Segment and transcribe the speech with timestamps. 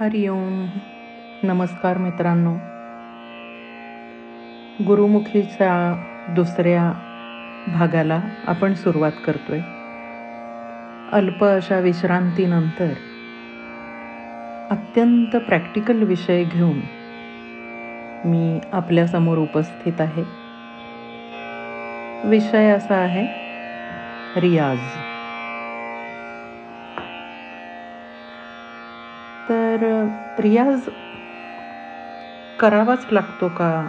[0.00, 0.66] हरि ओम.
[1.42, 2.54] नमस्कार मित्रांनो.
[4.84, 6.92] गुरुमुखीच्या दुसऱ्या
[7.66, 9.60] भागाला आपण सुरुवात करतोय.
[11.12, 12.92] अल्प अशा विश्रांतीनंतर
[14.70, 16.80] अत्यंत प्रॅक्टिकल विषय घेऊन
[18.24, 20.24] मी आपल्यासमोर उपस्थित आहे.
[22.28, 23.26] विषय असा आहे
[24.40, 24.78] रियाज.
[29.82, 30.06] तर
[30.38, 30.88] रियाज
[32.60, 33.88] करावाच लागतो का?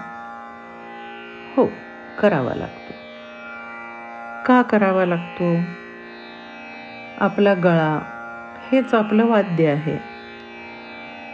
[1.56, 1.66] हो
[2.22, 2.94] करावा लागतो.
[4.46, 5.56] का करावा लागतो?
[7.18, 8.00] आपला गळा
[8.72, 9.98] हेच आपलं वाद्य आहे.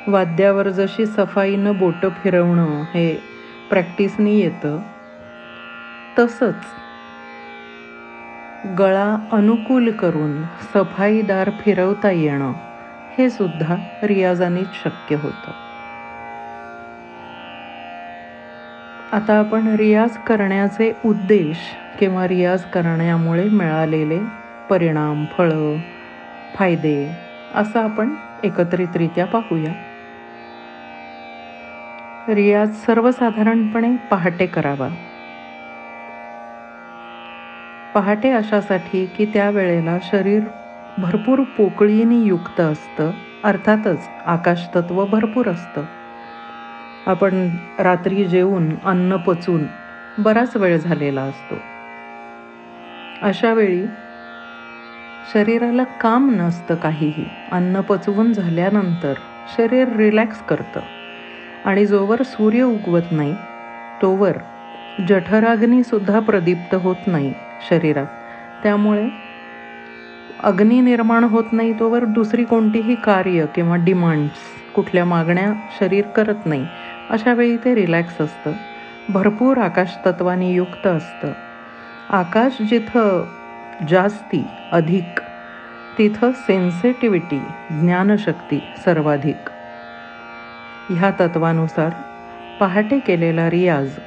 [0.07, 3.15] वाद्यावर जशी सफाईनं बोटं फिरवणं हे
[3.69, 4.79] प्रॅक्टिसनी येतं
[6.19, 6.65] तसंच
[8.79, 12.53] गळा अनुकूल करून सफाईदार फिरवता येणं.
[13.19, 15.51] हे सुद्धा रियाजानेच शक्य होतं.
[19.11, 21.57] आता आपण रियाज करण्याचे उद्देश
[21.99, 24.19] किंवा रियाज करण्यामुळे मिळालेले
[24.69, 25.77] परिणाम फळं
[26.55, 27.09] फायदे
[27.55, 29.73] असं आपण एकत्रितरित्या पाहूया.
[32.27, 34.89] रियाज सर्वसाधारणपणे पहाटे करावा.
[37.93, 40.43] पहाटे अशासाठी की त्यावेळेला शरीर
[40.97, 43.11] भरपूर पोकळीने युक्त असतं
[43.43, 45.85] अर्थातच आकाशतत्व भरपूर असतं.
[47.05, 49.67] आपण रात्री जेवून अन्न पचून
[50.17, 51.55] बराच वेळ झालेला असतो.
[53.21, 53.85] अशा वेळी
[55.33, 57.25] शरीराला काम नसतं काहीही.
[57.51, 59.13] अन्न पचवून झाल्यानंतर
[59.57, 60.79] शरीर रिलॅक्स करतं.
[61.65, 63.35] आणि जोवर सूर्य उगवत नाही
[64.01, 64.37] तोवर
[65.07, 67.33] जठराग्नीसुद्धा प्रदीप्त होत नाही
[67.69, 68.07] शरीरात.
[68.63, 69.07] त्यामुळे
[70.39, 74.39] अग्नी निर्माण होत नाही तोवर दुसरी कोणतीही कार्य किंवा डिमांड्स
[74.73, 76.67] कुठल्या मागण्या शरीर करत नाही.
[77.09, 78.53] अशा वेळी ते रिलॅक्स असतं.
[79.09, 81.33] भरपूर आकाश आकाशतत्वाने युक्त असतं.
[82.09, 83.25] आकाश जिथं
[83.87, 85.19] जास्ती अधिक
[85.97, 87.39] तिथं सेन्सिटिव्हिटी
[87.69, 89.49] ज्ञानशक्ती सर्वाधिक.
[90.89, 91.93] ह्या तत्वानुसार
[92.59, 93.99] पहाटे केलेला रियाज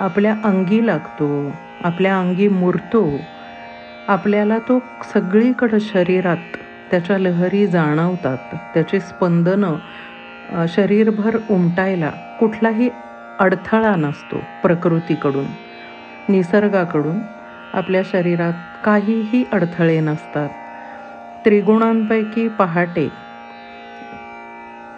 [0.00, 3.24] आपल्या अंगी लागतो आपल्या अंगी मुरतो
[4.08, 6.56] आपल्याला तो सगळीकडं शरीरात
[6.90, 12.90] त्याच्या लहरी जाणवतात त्याची स्पंदनं शरीरभर उमटायला कुठलाही
[13.38, 15.46] अडथळा नसतो प्रकृतीकडून
[16.28, 17.20] निसर्गाकडून.
[17.74, 18.54] आपल्या शरीरात
[18.84, 20.50] काहीही अडथळे नसतात.
[21.44, 23.08] त्रिगुणांपैकी पहाटे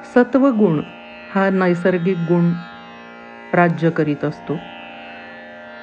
[0.04, 0.80] सत्वगुण
[1.30, 2.52] हा नैसर्गिक गुण
[3.52, 4.60] राज्य करीत असतो.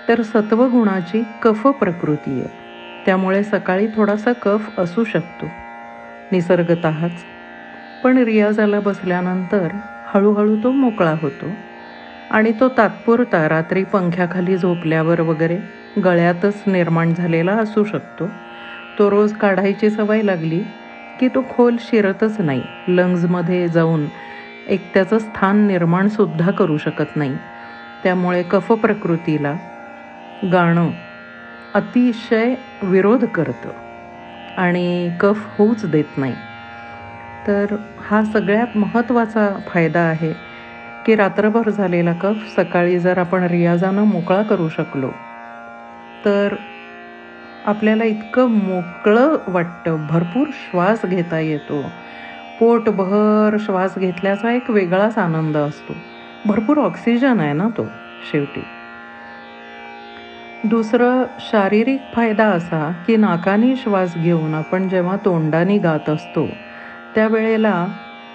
[0.07, 2.60] तर सत्वगुणाची कफ प्रकृती आहे
[3.05, 5.51] त्यामुळे सकाळी थोडासा कफ असू शकतो.
[6.31, 7.25] निसर्गतःच.
[8.03, 9.67] पण रियाजाला बसल्यानंतर
[10.13, 11.55] हळूहळू तो मोकळा होतो.
[12.31, 15.59] आणि तो तात्पुरता रात्री पंख्याखाली झोपल्यावर वगैरे
[16.03, 18.29] गळ्यातच निर्माण झालेला असू शकतो.
[18.97, 20.63] तो रोज काढायची सवय लागली
[21.19, 22.63] की तो खोल शिरतच नाही.
[22.87, 24.07] लंग्जमध्ये जाऊन
[24.67, 27.37] एक त्याचं स्थान निर्माणसुद्धा करू शकत नाही.
[28.03, 29.55] त्यामुळे कफ प्रकृतीला
[30.41, 30.91] गाणं
[31.73, 33.71] अतिशय विरोध करतं
[34.57, 36.35] आणि कफ होऊच देत नाही.
[37.47, 40.33] तर हा सगळ्यात महत्त्वाचा फायदा आहे
[41.05, 45.11] की रात्रभर झालेला कफ सकाळी जर आपण रियाजानं मोकळा करू शकलो
[46.23, 46.55] तर
[47.65, 51.81] आपल्याला इतकं मोकळं वाटतं भरपूर श्वास घेता येतो.
[52.59, 55.97] पोटभर श्वास घेतल्याचा एक वेगळाच आनंद असतो.
[56.45, 57.87] भरपूर ऑक्सिजन आहे ना तो
[58.31, 58.63] शेवटी.
[60.63, 66.45] दुसरं शारीरिक फायदा असा की नाकाने श्वास घेऊन आपण जेव्हा तोंडाने गात असतो
[67.15, 67.73] त्यावेळेला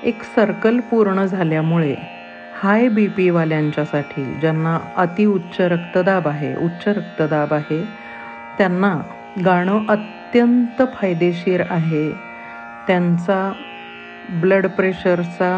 [0.02, 1.94] एक सर्कल पूर्ण झाल्यामुळे
[2.52, 7.82] हाय बी पीवाल्यांच्यासाठी ज्यांना अतिउच्च रक्तदाब आहे उच्च रक्तदाब आहे
[8.58, 8.94] त्यांना
[9.44, 12.10] गाणं अत्यंत फायदेशीर आहे.
[12.86, 13.52] त्यांचा
[14.40, 15.52] ब्लड प्रेशरचा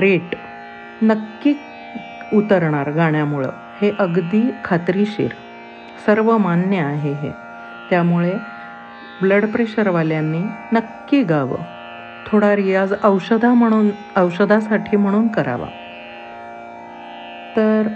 [0.00, 0.34] रेट
[1.02, 1.54] नक्की
[2.32, 3.50] उतरणार गाण्यामुळं.
[3.80, 5.34] हे अगदी खात्रीशीर
[6.06, 7.32] सर्व मान्य आहे हे.
[7.90, 8.38] त्यामुळे
[9.20, 10.42] ब्लड प्रेशरवाल्यांनी
[10.72, 11.62] नक्की गावं.
[12.26, 15.68] थोडा रियाज औषधा म्हणून औषधासाठी म्हणून करावा.
[17.56, 17.88] तर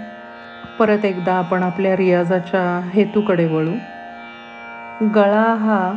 [0.79, 3.73] परत एकदा आपण आपल्या रियाजाच्या हेतूकडे वळू.
[5.15, 5.93] गळा हा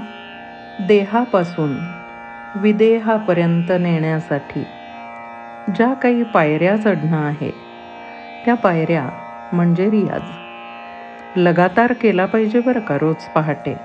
[0.78, 1.76] देहापासून
[2.54, 4.64] विदेहापर्यंत नेण्यासाठी
[5.74, 7.50] ज्या काही पायऱ्या चढणं आहे
[8.44, 9.08] त्या पायऱ्या
[9.54, 10.30] म्हणजे रियाज.
[11.36, 13.76] लगातार केला पाहिजे बरं का रोज पहाटे.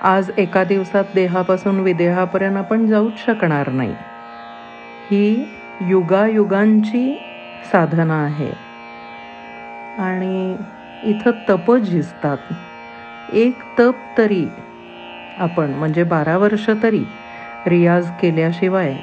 [0.00, 3.94] आज एका दिवसात देहापासून विदेहापर्यंत आपण जाऊच शकणार नाही.
[5.10, 5.44] ही
[5.80, 7.16] युगायुगांची
[7.72, 8.52] साधना आहे.
[9.98, 10.56] आणि
[11.02, 12.52] इथं तप झिजतात.
[13.28, 14.48] एक तप तरी
[15.36, 17.04] आपण म्हणजे बारा वर्ष तरी
[17.66, 18.96] रियाज केल्याशिवाय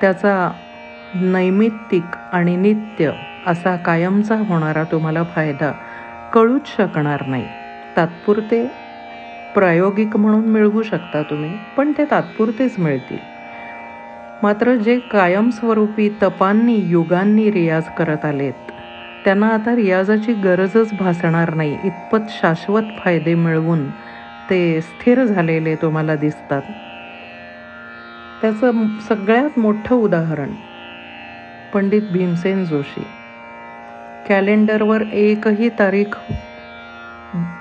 [0.00, 0.50] त्याचा
[1.14, 3.12] नैमित्तिक आणि नित्य
[3.46, 5.72] असा कायमचा होणारा तुम्हाला फायदा
[6.32, 7.48] कळूच शकणार नाही.
[7.96, 8.66] तात्पुरते
[9.54, 13.18] प्रायोगिक म्हणून मिळवू शकता तुम्ही पण ते तात्पुरतेच मिळतील.
[14.42, 18.70] मात्र जे कायमस्वरूपी तपांनी युगांनी रियाज करत आलेत
[19.24, 23.88] त्यांना आता रियाजाची गरजच भासणार नाही इतपत शाश्वत फायदे मिळवून
[24.50, 26.62] ते स्थिर झालेले तुम्हाला दिसतात.
[28.40, 30.54] त्याचं सगळ्यात मोठं उदाहरण
[31.72, 33.04] पंडित भीमसेन जोशी.
[34.24, 36.14] कॅलेंडरवर एकही तारीख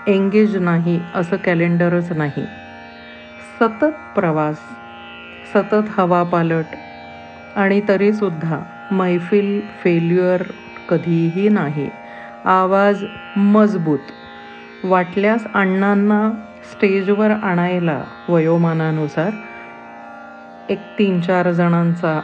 [0.07, 2.45] एंगेज नाही असं कॅलेंडरच नाही.
[3.59, 4.57] सतत प्रवास
[5.53, 6.75] सतत हवा पालट
[7.55, 8.59] आणि तरीसुद्धा
[8.91, 10.43] मैफिल फेल्युअर
[10.89, 11.89] कधीही नाही.
[12.45, 13.03] आवाज
[13.53, 14.11] मजबूत
[14.83, 16.21] वाटल्यास अण्णांना
[16.71, 19.31] स्टेजवर आणायला वयोमानानुसार
[20.69, 22.19] एक तीन चार जणांचा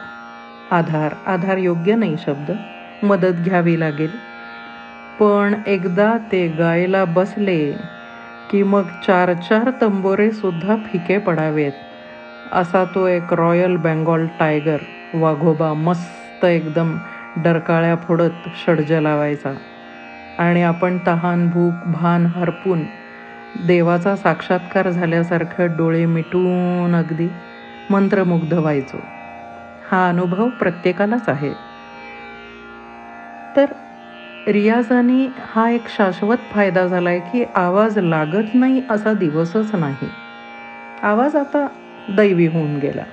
[0.72, 1.14] आधार.
[1.28, 2.52] आधार योग्य नाही शब्द.
[3.02, 4.18] मदत घ्यावी लागेल.
[5.20, 7.60] पण एकदा ते गायला बसले
[8.50, 11.74] की मग चार चार तंबोरेसुद्धा फिके पडावेत.
[12.52, 16.98] असा तो एक रॉयल बेंगॉल टायगर वाघोबा मस्त एकदम
[17.36, 19.54] डरकाळ्या फोडत षडज लावायचा.
[20.38, 22.86] आणि आपण तहान भूक भान हरपून
[23.56, 27.30] देवाचा साक्षात्कार झाल्यासारखं डोळे मिटून अगदी
[27.90, 29.00] मंत्रमुग्ध व्हायचो.
[29.82, 31.54] हा अनुभव प्रत्येकालाच आहे.
[33.56, 33.76] तर
[34.48, 40.10] रियाजाने हा एक शाश्वत फायदा झाला आहे की आवाज लागत नाही असा दिवसच नाही.
[41.04, 41.68] आवाज आता
[42.08, 43.06] दैवी होऊन गेला.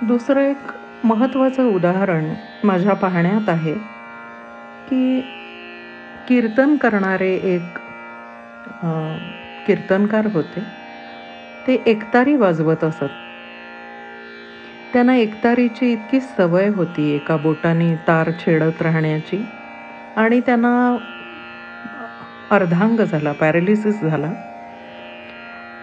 [0.00, 0.72] दुसरं एक
[1.04, 3.74] महत्त्वाचं उदाहरण माझ्या पाहण्यात आहे
[4.88, 5.20] की
[6.26, 7.78] कीर्तन करणारे एक
[9.66, 10.64] कीर्तनकार होते.
[11.66, 13.23] ते एकतारी वाजवत असत.
[14.94, 19.44] त्यांना एकतारीची इतकी सवय होती एका बोटाने तार छेडत राहण्याची.
[20.16, 20.74] आणि त्यांना
[22.50, 24.32] अर्धांग झाला पॅरालिसिस झाला.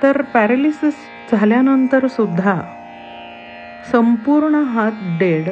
[0.01, 0.95] तर पॅरालिसिस
[1.31, 2.61] झाल्यानंतर सुद्धा
[3.83, 5.49] संपूर्ण हात डेड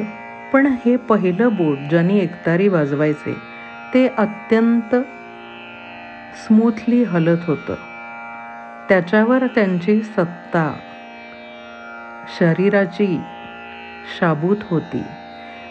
[0.52, 3.34] पण हे पहिलं बोट ज्यांनी एकतारी वाजवायचे
[3.94, 4.96] ते अत्यंत
[6.38, 7.76] स्मूथली हलत होतं.
[8.90, 10.72] त्याच्यावर त्यांची सत्ता
[12.28, 13.24] शरीराची
[14.10, 15.04] शाबूत होती.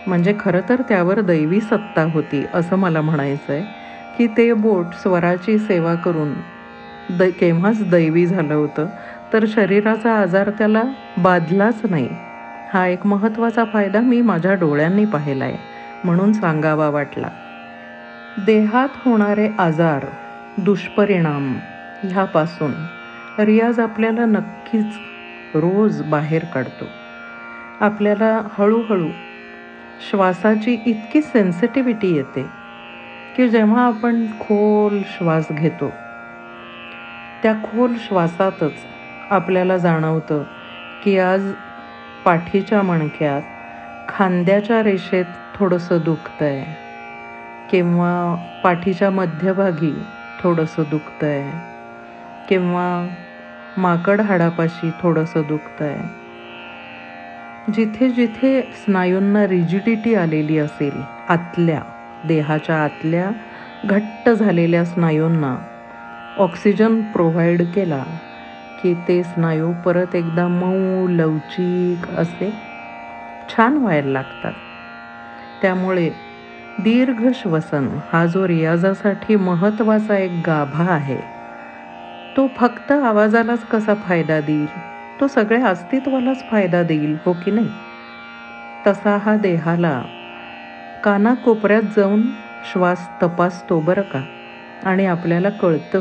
[0.06, 3.64] म्हणजे खरं तर त्यावर दैवी सत्ता होती असं मला म्हणायचं आहे
[4.14, 6.34] की ते बोट स्वराची सेवा करून
[7.08, 8.88] द केव्हाच दैवी झालं होतं
[9.32, 10.82] तर शरीराचा आजार त्याला
[11.16, 12.08] बाधलाच नाही.
[12.68, 15.58] हा एक महत्त्वाचा फायदा मी माझ्या डोळ्यांनी पाहिला आहे
[16.04, 17.28] म्हणून सांगावा वाटला.
[18.36, 20.06] देहात होणारे आजार
[20.56, 21.58] दुष्परिणाम
[22.02, 22.74] ह्यापासून
[23.38, 24.98] रियाज आपल्याला नक्कीच
[25.54, 26.90] रोज बाहेर काढतो.
[27.80, 29.08] आपल्याला हळूहळू
[30.10, 32.42] श्वासाची इतकी सेन्सिटिव्हिटी येते
[33.36, 35.90] की जेव्हा आपण खोल श्वास घेतो
[37.42, 38.86] त्या खोल श्वासातच
[39.30, 40.42] आपल्याला जाणवतं
[41.04, 41.52] की आज
[42.24, 43.42] पाठीच्या मणक्यात
[44.08, 45.24] खांद्याच्या रेषेत
[45.54, 46.64] थोडंसं दुखतं आहे
[47.70, 49.92] किंवा पाठीच्या मध्यभागी
[50.42, 51.50] थोडंसं दुखतं आहे
[52.48, 53.08] किंवा
[53.76, 56.27] माकड हाडापाशी थोडंसं दुखतं आहे
[57.68, 61.80] जिथे जिथे स्नायूंना रिजिडिटी आलेली असेल आतल्या
[62.22, 63.30] देहाच्या आतल्या
[63.84, 65.56] घट्ट झालेल्या स्नायूंना
[66.36, 68.04] ऑक्सिजन प्रोव्हाइड केला
[68.78, 72.50] की ते स्नायू परत एकदा मऊ लवचिक असे
[73.48, 74.52] छान व्हायला लागतात.
[75.62, 76.10] त्यामुळे
[76.78, 81.20] दीर्घ श्वसन हा जो रियाजासाठी महत्त्वाचा एक गाभा आहे
[82.36, 84.68] तो फक्त आवाजालाच कसा फायदा देईल?
[85.18, 87.70] तो सगळ्या अस्तित्वालाच फायदा देईल हो की नाही?
[88.84, 90.02] तसा हा देहाला
[91.02, 92.22] कानाकोपऱ्यात जाऊन
[92.72, 94.22] श्वास तपासतो बरं का?
[94.82, 96.00] आणि आपल्याला कळतं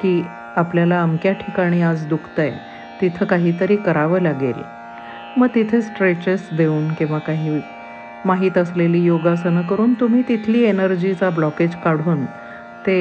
[0.00, 0.22] की
[0.56, 2.56] आपल्याला अमक्या ठिकाणी आज दुखतंय
[3.00, 4.62] तिथं काहीतरी करावं लागेल.
[5.36, 7.60] मग तिथे स्ट्रेचेस देऊन किंवा काही
[8.24, 12.24] माहीत असलेली योगासनं करून तुम्ही तिथली एनर्जीचा ब्लॉकेज काढून
[12.86, 12.98] ते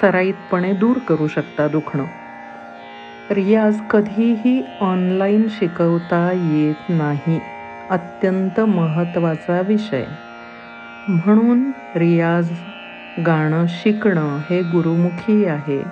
[0.00, 2.06] सराईतपणे दूर करू शकता दुखणं.
[3.30, 7.40] रियाज कधीही ऑनलाईन शिकवता येत नाही.
[7.90, 10.04] अत्यंत महत्त्वाचा विषय.
[11.08, 12.50] म्हणून रियाज
[13.26, 15.82] गाणं शिकणं हे गुरुमुखी आहे.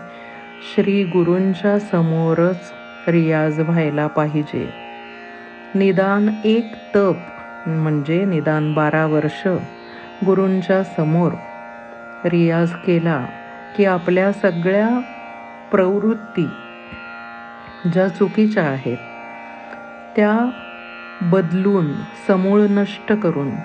[0.60, 2.72] श्री गुरूंच्या समोरच
[3.08, 4.70] रियाज व्हायला पाहिजे.
[5.74, 7.16] निदान एक तप
[7.66, 9.46] म्हणजे निदान बारा वर्ष
[10.26, 11.32] गुरूंच्या समोर
[12.24, 13.26] रियाज केला
[13.74, 15.00] की आपल्या सगळ्या
[15.70, 16.63] प्रवृत्ती
[17.92, 18.98] ज्या चुकीच्या आहेत
[20.16, 20.50] त्या
[21.20, 21.94] बदलून
[22.26, 23.56] समूळ नष्ट करून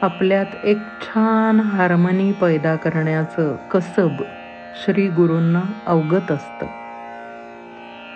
[0.00, 4.22] आपल्यात एक छान हार्मनी पैदा करण्याचं कसब
[4.74, 6.66] श्री गुरूंना अवगत असतं.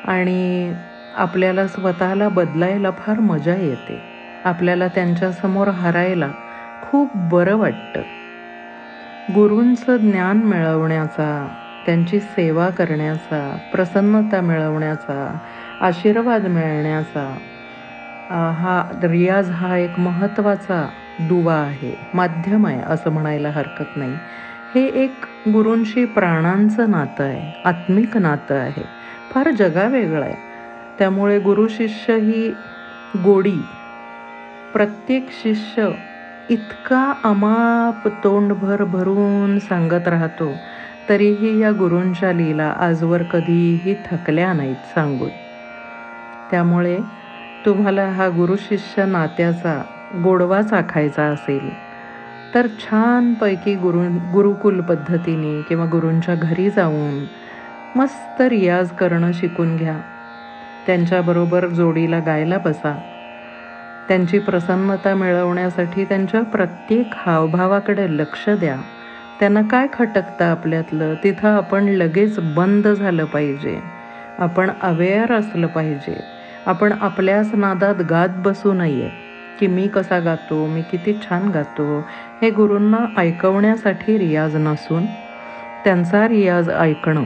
[0.05, 0.75] आणि
[1.15, 4.03] आपल्याला स्वतःला बदलायला फार मजा येते.
[4.45, 6.33] आपल्याला त्यांच्यासमोर हरायला
[6.81, 8.03] खूप बरं वाटतं.
[9.35, 11.49] गुरूंचं ज्ञान मिळवण्याचा
[11.89, 13.39] त्यांची सेवा करण्याचा
[13.73, 15.15] प्रसन्नता मिळवण्याचा
[15.81, 17.23] आशीर्वाद मिळण्याचा
[18.59, 20.85] हा रियाज हा एक महत्त्वाचा
[21.21, 21.95] दुवा आहे.
[22.15, 24.19] माध्यम आहे असं म्हणायला हरकत नाही.
[24.75, 28.85] हे एक गुरूंशी प्राणांचं नातं आहे आत्मिक नातं आहे.
[29.31, 30.37] फार जगावेगळं आहे.
[30.99, 32.49] त्यामुळे गुरु शिष्य ही
[33.15, 33.61] गोडी
[34.75, 35.89] प्रत्येक शिष्य
[36.49, 40.53] इतका अमाप तोंडभर भरून सांगत राहतो.
[41.09, 45.31] तरीही या गुरूंच्या लीला आजवर कधीही थकल्या नाहीत सांगून.
[46.51, 46.99] त्यामुळे
[47.65, 49.83] तुम्हाला हा गुरुशिष्य नात्याचा
[50.23, 51.71] गोडवा चाखायचा असेल
[52.55, 57.25] तर छानपैकी गुरु गुरुकुल पद्धतीने किंवा गुरूंच्या घरी जाऊन
[57.95, 59.99] मस्त रियाज करणं शिकून घ्या.
[60.87, 62.95] त्यांच्याबरोबर जोडीला गायला बसा.
[64.09, 68.77] त्यांची प्रसन्नता मिळवण्यासाठी त्यांच्या प्रत्येक हावभावाकडे लक्ष द्या.
[69.41, 71.15] त्यांना काय खटकतं आपल्यातलं?
[71.15, 73.79] तिथं आपण लगेच बंद झालं पाहिजे.
[74.39, 76.21] आपण अवेअर असलं पाहिजे.
[76.67, 79.11] आपण आपल्याच नादात गात बसू नये.
[79.59, 80.67] की मी कसा गातो?
[80.67, 81.99] मी किती छान गातो?
[82.43, 85.07] हे गुरूंना ऐकवण्यासाठी रियाज नसून
[85.85, 87.25] त्यांचा रियाज ऐकणं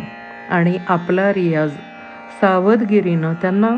[0.50, 1.70] आणि आपला रियाज
[2.40, 3.70] सावधगिरीनं त्यांना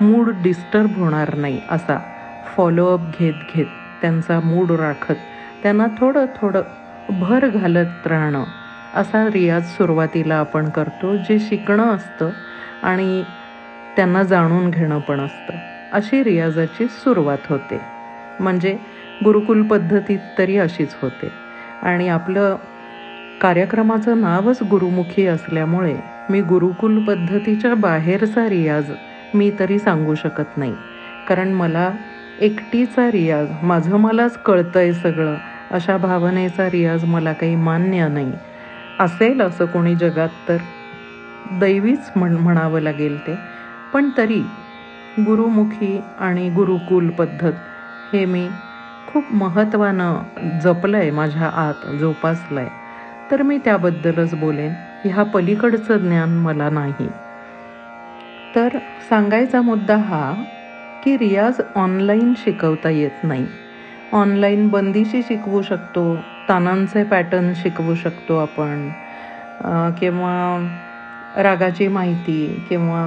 [0.00, 1.98] मूड डिस्टर्ब होणार नाही असा
[2.56, 3.66] फॉलोअप घेत घेत
[4.02, 5.14] त्यांचा मूड राखत.
[5.62, 6.62] त्यांना थोडं थोडं
[7.08, 8.44] भर घालत राहणं
[8.94, 12.32] असा रियाज सुरुवातीला आपण करतो जे शिकणं असतं
[12.82, 13.24] आणि
[13.96, 15.58] त्यांना जाणून घेणं पण असतं.
[15.92, 17.78] अशी रियाजाची सुरुवात होते.
[18.38, 18.76] म्हणजे
[19.20, 21.30] गुरुकुल पद्धतीत तरी अशीच होते.
[21.82, 22.56] आणि आपलं
[23.40, 28.90] कार्यक्रमाचं नावच गुरुमुखी असल्यामुळे मी गुरुकुल पद्धतीच्या बाहेरचा रियाज
[29.34, 30.76] मी तरी सांगू शकत नाही.
[31.26, 31.90] कारण मला
[32.38, 35.38] एकटीचा रियाज माझं मलाच कळतं आहे सगळं.
[35.70, 38.32] अशा भावनेचा रियाज मला काही मान्य नाही.
[39.00, 40.62] असेल असं कोणी जगात तर
[41.50, 43.36] दैवीच म्हण म्हणावं लागेल ते.
[43.92, 44.42] पण तरी
[45.16, 47.52] गुरुमुखी आणि गुरुकुल पद्धत
[48.12, 48.50] हे मी
[49.06, 52.70] खूप महत्त्वानं जपलं आहे माझ्या आत जोपासलं आहे
[53.30, 54.74] तर मी त्याबद्दलच बोलेन.
[55.04, 57.08] ह्या पलीकडचं ज्ञान मला नाही.
[58.54, 58.78] तर
[59.10, 60.34] सांगायचा मुद्दा हा
[61.02, 63.46] की रियाज ऑनलाईन शिकवता येत नाही.
[64.12, 66.02] ऑनलाईन बंदिशी शिकवू शकतो
[66.48, 68.88] तानांचे पॅटर्न शिकवू शकतो आपण.
[69.98, 70.32] किंवा
[71.34, 73.02] रागाची माहिती किंवा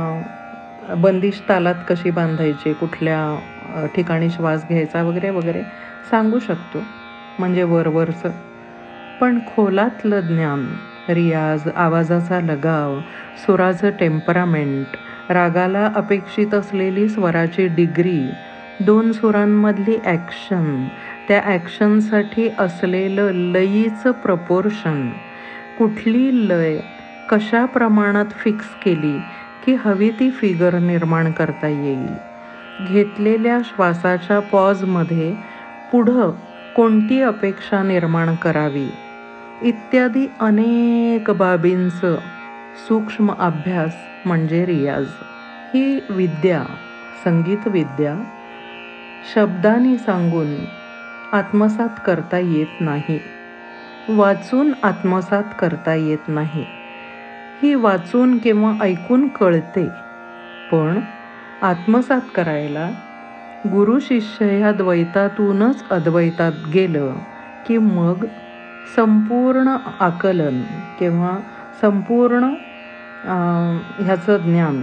[0.96, 5.64] बंदिश तालात कशी बांधायची कुठल्या ठिकाणी श्वास घ्यायचा वगैरे वगैरे
[6.12, 6.86] सांगू शकतो.
[7.40, 8.32] म्हणजे वरवरचं.
[9.20, 10.66] पण खोलातलं ज्ञान
[11.10, 13.00] रियाज आवाजाचा लगाव
[13.38, 14.96] सुराचं टेम्परामेंट
[15.30, 18.20] रागाला अपेक्षित असलेली स्वराची डिग्री
[18.86, 20.88] दोन सुरांमधली ॲक्शन
[21.28, 25.10] त्या ॲक्शनसाठी असलेलं लयीचं प्रपोर्शन
[25.78, 26.80] कुठली लय
[27.32, 29.18] कशा प्रमाणात फिक्स केली
[29.66, 32.08] की हवी ती फिगर निर्माण करता येईल?
[32.92, 35.34] घेतलेल्या श्वासाच्या पॉजमध्ये
[35.92, 36.32] पुढं
[36.76, 38.88] कोणती अपेक्षा निर्माण करावी?
[39.62, 42.16] इत्यादी अनेक बाबींचं
[42.88, 43.96] सूक्ष्म अभ्यास
[44.26, 45.06] म्हणजे रियाज.
[45.74, 46.64] ही विद्या
[47.24, 48.16] संगीत विद्या
[49.24, 50.56] शब्दाने सांगून
[51.32, 53.20] आत्मसात करता येत नाही.
[54.08, 56.66] वाचून आत्मसात करता येत नाही.
[57.62, 59.88] ही वाचून किंवा ऐकून कळते
[60.70, 61.00] पण
[61.62, 62.90] आत्मसात करायला
[63.64, 67.20] गुरु शिष्य ह्या द्वैतातूनच अद्वैतात गेलं
[67.66, 68.26] की मग
[68.88, 70.62] संपूर्ण आकलन
[70.98, 71.38] किंवा
[71.82, 72.50] संपूर्ण
[73.24, 74.82] ह्याचं ज्ञान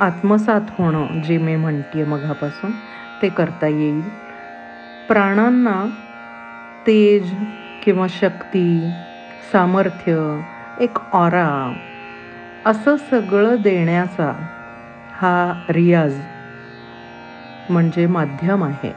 [0.00, 2.72] आत्मसात होणं जे मी म्हणते मघापासून
[3.22, 4.08] ते करता येईल.
[5.08, 5.84] प्राणांना
[6.86, 7.32] तेज
[7.82, 8.66] किंवा शक्ती
[9.52, 10.16] सामर्थ्य
[10.84, 11.48] एक ऑरा
[12.64, 14.32] असं सगळं देण्याचा
[15.14, 16.20] हा रियाज
[17.68, 18.92] म्हणजे माध्यम आहे.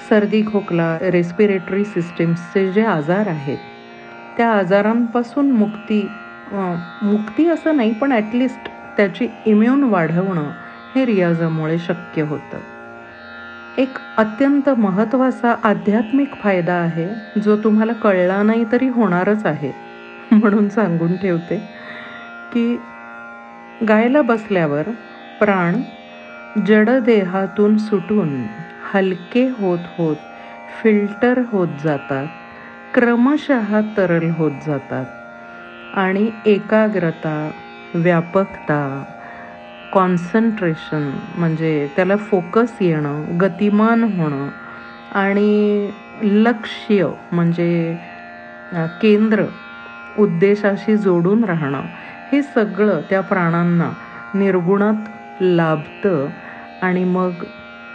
[0.00, 3.58] सर्दी खोकला रेस्पिरेटरी सिस्टीम्सचे जे आजार आहेत
[4.36, 6.02] त्या आजारांपासून मुक्ती
[6.50, 10.50] मुक्ती असं नाही पण ॲटलिस्ट त्याची इम्युन वाढवणं
[10.94, 12.60] हे रियाजामुळे शक्य होतं.
[13.78, 17.08] एक अत्यंत महत्त्वाचा आध्यात्मिक फायदा आहे
[17.40, 19.72] जो तुम्हाला कळला नाही तरी होणारच आहे.
[20.30, 21.58] म्हणून सांगून ठेवते
[22.52, 22.76] की
[23.80, 24.90] गायला बसल्यावर
[25.40, 25.80] प्राण
[26.66, 28.46] जडदेहातून सुटून
[28.92, 30.16] हलके होत होत
[30.82, 32.28] फिल्टर होत जातात
[32.94, 35.06] क्रमशः तरल होत जातात
[35.94, 37.50] आणि एकाग्रता
[37.94, 38.80] व्यापकता
[39.92, 44.48] कॉन्सन्ट्रेशन म्हणजे त्याला फोकस येणं गतिमान होणं
[45.18, 45.90] आणि
[46.22, 47.96] लक्ष्य म्हणजे
[49.00, 49.44] केंद्र
[50.16, 51.86] उद्देशाशी जोडून राहणं
[52.32, 53.90] हे सगळं त्या प्राणांना
[54.34, 55.08] निर्गुणात
[55.40, 56.28] लाभतं
[56.82, 57.44] आणि मग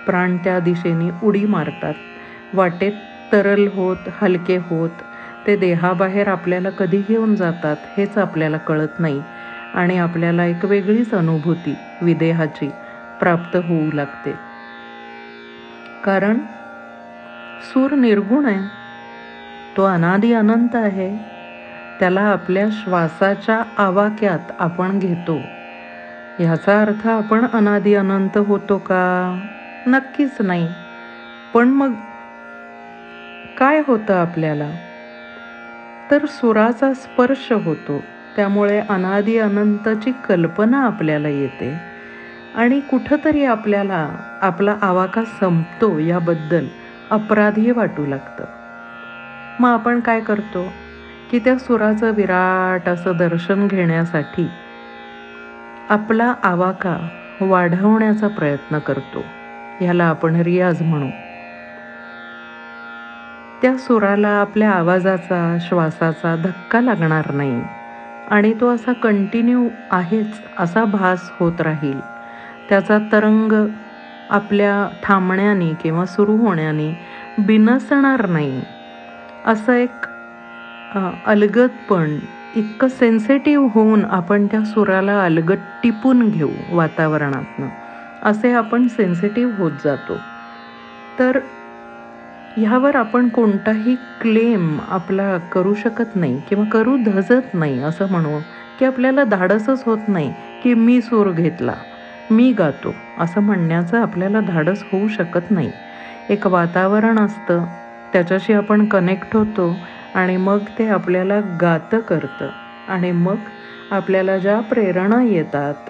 [0.07, 1.93] प्राण त्या दिशेने उडी मारतात.
[2.53, 2.91] वाटेत
[3.31, 5.01] तरल होत हलके होत
[5.47, 9.23] ते देहाबाहेर आपल्याला कधी घेऊन जातात हेच आपल्याला कळत नाही.
[9.74, 12.72] आणि आपल्याला एक वेगळीच अनुभूती विदेहाची
[13.20, 14.32] प्राप्त होऊ लागते.
[16.03, 16.38] कारण
[17.62, 18.84] सूर निर्गुण आहे.
[19.77, 21.18] तो अनादी अनंत आहे.
[22.00, 25.39] त्याला आपल्या श्वासाच्या आवाक्यात आपण घेतो.
[26.39, 29.39] ह्याचा अर्थ आपण अनादी अनंत होतो का?
[29.88, 30.68] नक्कीच नाही.
[31.53, 31.94] पण मग
[33.58, 34.72] काय होतं आपल्याला?
[36.12, 38.03] तर सुराचा स्पर्श होतो.
[38.35, 41.93] त्यामुळे अनादी अनंतची कल्पना आपल्याला येते.
[42.55, 44.09] आणि कुठंतरी आपल्याला
[44.41, 46.65] आपला आवाका संपतो याबद्दल
[47.11, 48.43] अपराधी वाटू लागतं.
[49.59, 50.73] मग आपण काय करतो?
[51.31, 54.47] की त्या सुराचं विराट असं दर्शन घेण्यासाठी
[55.89, 57.07] आपला आवाका
[57.41, 59.23] वाढवण्याचा प्रयत्न करतो.
[59.79, 61.09] ह्याला आपण रियाज म्हणू.
[63.61, 67.61] त्या सुराला आपल्या आवाजाचा श्वासाचा धक्का लागणार नाही.
[68.27, 72.01] आणि तो असा कंटिन्यू आहेच असा भास होत राहील.
[72.70, 73.53] त्याचा तरंग
[74.30, 76.94] आपल्या थांबण्याने किंवा सुरू होण्याने
[77.39, 78.63] बिनसणार नाही.
[79.46, 80.05] असं एक
[81.25, 82.20] अलगदपण
[82.53, 87.70] इतकं सेन्सिटिव्ह होऊन आपण त्या सुराला अलगद टिपून घेऊ वातावरणातनं
[88.22, 90.22] असे आपण सेन्सिटिव्ह होत जातो.
[91.18, 91.40] तर
[92.55, 98.39] ह्यावर आपण कोणताही क्लेम आपला करू शकत नाही किंवा करू धजत नाही असं म्हणू
[98.79, 101.75] की आपल्याला धाडसच होत नाही की मी सूर घेतला
[102.29, 105.72] मी गातो असं म्हणण्याचं आपल्याला धाडस होऊ शकत नाही.
[106.29, 107.66] एक वातावरण असतं
[108.13, 109.74] त्याच्याशी आपण कनेक्ट होतो
[110.16, 112.50] आणि मग ते आपल्याला गातं करतं
[112.87, 113.50] आणि मग
[113.92, 115.89] आपल्याला ज्या प्रेरणा येतात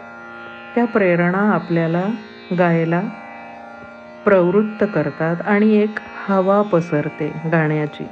[0.76, 2.06] त्या प्रेरणा आपल्याला
[2.58, 3.02] गायला
[4.26, 5.36] प्रवृत्त करतात.
[5.44, 8.06] आणि एक हवा पसरते गाण्याची.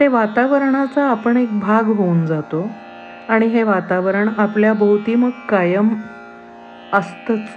[0.00, 2.70] ते वातावरणाचा आपण एक भाग होऊन जातो
[3.28, 5.88] आणि हे वातावरण आपल्या भोवती मग कायम
[6.92, 7.48] असतंच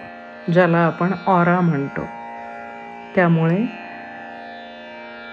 [0.54, 2.08] ज्याला आपण ऑरा म्हणतो.
[3.16, 3.66] त्यामुळे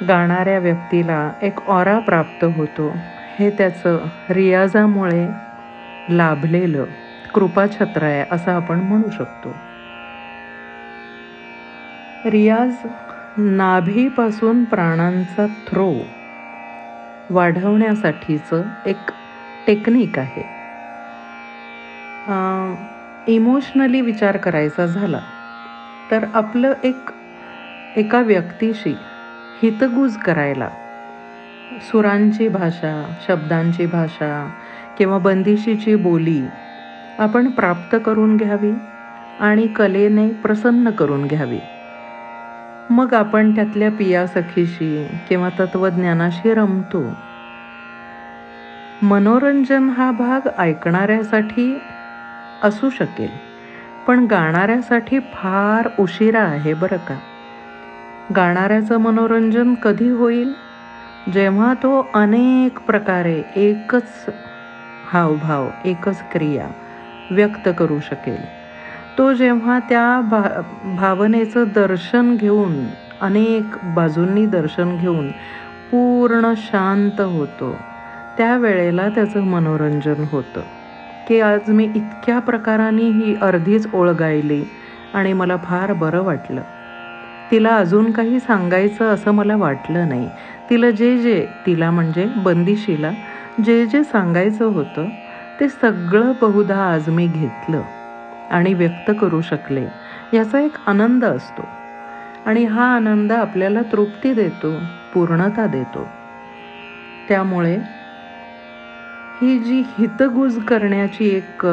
[0.08, 2.92] गाणाऱ्या व्यक्तीला एक ऑरा प्राप्त होतो.
[3.38, 3.98] हे त्याचं
[4.30, 5.28] रियाजामुळे
[6.08, 6.84] लाभलेलं
[7.34, 9.48] कृपाछत्र आहे असं आपण म्हणू शकतो.
[12.30, 12.76] रियाज
[13.36, 15.90] नाभीपासून प्राणांचा थ्रो
[17.30, 19.10] वाढवण्यासाठीचं एक
[19.66, 20.42] टेक्निक आहे.
[23.26, 25.20] इमोशनली विचार करायचा झाला
[26.10, 27.10] तर आपलं एक
[27.94, 28.94] एका व्यक्तीशी
[29.58, 30.68] हितगुज करायला
[31.70, 34.32] सुरांची भाषा शब्दांची भाषा
[34.96, 36.50] किंवा बंदिशीची बोली
[37.18, 38.72] आपण प्राप्त करून घ्यावी
[39.38, 41.60] आणि कलेने प्रसन्न करून घ्यावी.
[42.90, 47.02] मग आपण त्यातल्या पिया सखीशी किंवा तत्वज्ञानाशी रमतो.
[49.00, 51.66] मनोरंजन हा भाग ऐकणाऱ्यासाठी
[52.62, 53.36] असू शकेल
[54.06, 57.18] पण गाणाऱ्यासाठी फार उशिरा आहे बरं का.
[58.30, 60.52] गाणाऱ्याचं मनोरंजन कधी होईल?
[61.32, 64.24] जेव्हा तो अनेक प्रकारे एकच
[65.04, 66.68] हावभाव एकच क्रिया
[67.30, 68.44] व्यक्त करू शकेल.
[69.18, 70.42] तो जेव्हा त्या भा
[70.96, 72.84] भावनेचं दर्शन घेऊन
[73.20, 75.30] अनेक बाजूंनी दर्शन घेऊन
[75.90, 77.72] पूर्ण शांत होतो
[78.36, 80.62] त्यावेळेला त्याचं मनोरंजन होतं.
[81.26, 84.64] की आज मी इतक्या प्रकाराने ही अर्धीच ओळ गायली
[85.14, 86.62] आणि मला फार बरं वाटलं.
[87.50, 90.30] तिला अजून काही सांगायचं असं मला वाटलं नाही.
[90.70, 93.12] तिला जे जे तिला म्हणजे बंदिशीला
[93.64, 95.08] जे जे सांगायचं होतं
[95.60, 97.82] ते सगळं बहुधा आज मी घेतलं.
[98.52, 99.86] आणि व्यक्त करू शकले.
[100.32, 101.68] याचा एक आनंद असतो.
[102.46, 104.78] आणि हा आनंद आपल्याला तृप्ती देतो
[105.12, 106.08] पूर्णता देतो.
[107.28, 107.76] त्यामुळे
[109.40, 111.66] ही जी हितगुज करण्याची एक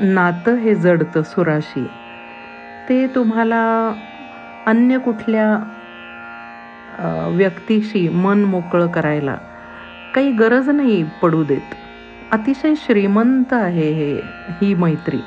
[0.00, 1.86] नातं हे जडतं सुराशी
[2.88, 3.62] ते तुम्हाला
[4.66, 5.54] अन्य कुठल्या
[7.36, 9.36] व्यक्तीशी मन मोकळं करायला
[10.14, 11.74] काही गरज नाही पडू देत.
[12.32, 14.20] अतिशय श्रीमंत आहे हे
[14.60, 15.20] ही मैत्री.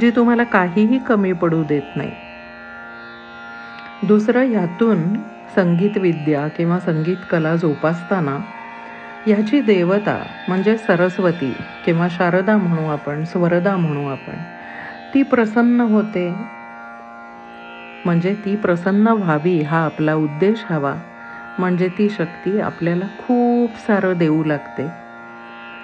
[0.00, 2.10] जी तुम्हाला काहीही कमी पडू देत नाही.
[4.02, 5.12] दुसरं ह्यातून
[5.54, 8.38] संगीत विद्या किंवा संगीत कला जोपासताना
[9.26, 11.52] ह्याची देवता म्हणजे सरस्वती
[11.84, 14.36] किंवा शारदा म्हणू आपण स्वरदा म्हणू आपण
[15.14, 16.34] ती प्रसन्न होते.
[18.04, 20.94] म्हणजे ती प्रसन्न व्हावी हा आपला उद्देश हवा.
[21.58, 24.90] म्हणजे ती शक्ती आपल्याला खूप सारं देऊ लागते.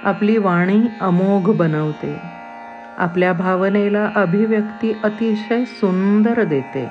[0.03, 2.38] आपली वाणी अमोघ बनवते.
[2.99, 6.89] आपल्या भावनेला अभिव्यक्ती अतिशय सुंदर देते.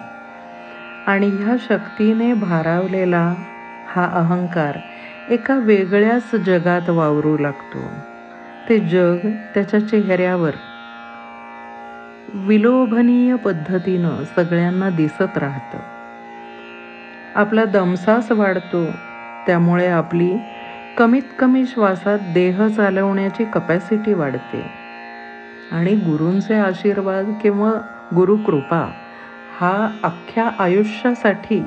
[1.07, 3.33] आणि ह्या शक्तीने भारावलेला
[3.87, 4.77] हा अहंकार
[5.29, 7.89] एका वेगळ्याच जगात वावरू लागतो.
[8.69, 9.17] ते जग
[9.53, 10.51] त्याच्या चेहऱ्यावर
[12.33, 15.77] विलोभनीय पद्धतीनं सगळ्यांना दिसत राहतं.
[17.35, 18.85] आपला दमसास वाढतो
[19.47, 20.37] त्यामुळे आपली
[20.97, 24.86] कमीत कमी श्वासात देह चालवण्याची कपॅसिटी वाढते.
[25.71, 27.71] आणि गुरूंचे आशीर्वाद किंवा
[28.15, 28.85] गुरुकृपा
[29.59, 31.65] हा अख्ख्या आयुष्यासाठी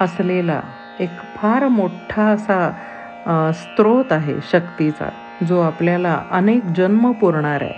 [0.00, 0.60] असलेला
[1.00, 5.08] एक फार मोठा असा स्त्रोत आहे शक्तीचा
[5.46, 7.72] जो आपल्याला अनेक जन्म पुरणार आहे.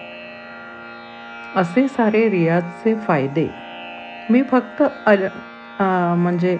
[1.54, 3.48] असे सारे रियाजचे फायदे.
[4.28, 4.82] मी फक्त
[5.80, 6.58] म्हणजे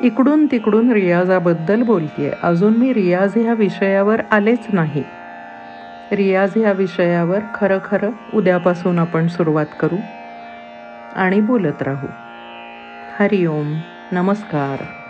[0.00, 5.04] इकडून तिकडून रियाजाबद्दल बोलते आहे अजून मी रियाज ह्या विषयावर आलेच नाही.
[6.12, 9.96] रियाज ह्या विषयावर खरं खरं उद्यापासून आपण सुरुवात करू
[11.16, 12.06] आणि बोलत राहू.
[13.18, 13.78] हरिओम.
[14.12, 15.01] नमस्कार.